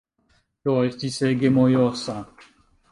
[0.69, 2.21] Do, estis ege mojosa.